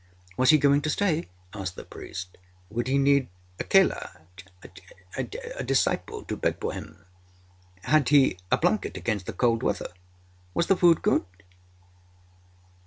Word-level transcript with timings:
Was 0.35 0.49
he 0.49 0.57
going 0.57 0.81
to 0.81 0.89
stay? 0.89 1.29
asked 1.53 1.75
the 1.75 1.83
priest. 1.85 2.35
Would 2.71 2.87
he 2.87 2.97
need 2.97 3.27
a 3.59 3.63
chela 3.63 4.21
a 5.15 5.63
disciple 5.63 6.23
to 6.23 6.35
beg 6.35 6.59
for 6.59 6.73
him? 6.73 7.05
Had 7.83 8.09
he 8.09 8.39
a 8.51 8.57
blanket 8.57 8.97
against 8.97 9.27
the 9.27 9.33
cold 9.33 9.61
weather? 9.61 9.93
Was 10.55 10.65
the 10.65 10.75
food 10.75 11.03
good? 11.03 11.25